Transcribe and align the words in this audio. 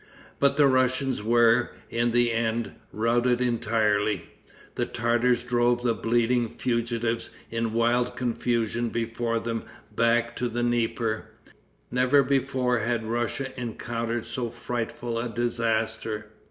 But 0.39 0.57
the 0.57 0.65
Russians 0.65 1.21
were, 1.21 1.75
in 1.91 2.11
the 2.11 2.31
end, 2.31 2.71
routed 2.91 3.39
entirely. 3.39 4.31
The 4.73 4.87
Tartars 4.87 5.43
drove 5.43 5.83
the 5.83 5.93
bleeding 5.93 6.49
fugitives 6.49 7.29
in 7.51 7.71
wild 7.73 8.15
confusion 8.15 8.89
before 8.89 9.37
them 9.37 9.63
back 9.95 10.35
to 10.37 10.49
the 10.49 10.63
Dnieper. 10.63 11.25
Never 11.91 12.23
before 12.23 12.79
had 12.79 13.03
Russia 13.05 13.49
encountered 13.61 14.25
so 14.25 14.49
frightful 14.49 15.19
a 15.19 15.29
disaster. 15.29 16.31